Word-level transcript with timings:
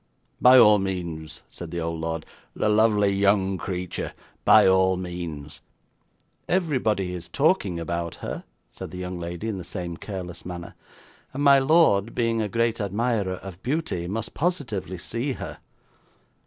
'By 0.41 0.57
all 0.57 0.79
means,' 0.79 1.43
said 1.47 1.69
the 1.69 1.79
old 1.79 2.01
lord; 2.01 2.25
'the 2.55 2.69
lovely 2.69 3.11
young 3.13 3.59
creature, 3.59 4.13
by 4.43 4.65
all 4.65 4.97
means.' 4.97 5.61
'Everybody 6.49 7.13
is 7.13 7.29
talking 7.29 7.79
about 7.79 8.15
her,' 8.15 8.43
said 8.71 8.89
the 8.89 8.97
young 8.97 9.19
lady, 9.19 9.47
in 9.47 9.59
the 9.59 9.63
same 9.63 9.95
careless 9.97 10.43
manner; 10.43 10.73
'and 11.35 11.43
my 11.43 11.59
lord, 11.59 12.15
being 12.15 12.41
a 12.41 12.49
great 12.49 12.81
admirer 12.81 13.35
of 13.43 13.61
beauty, 13.61 14.07
must 14.07 14.33
positively 14.33 14.97
see 14.97 15.33
her. 15.33 15.59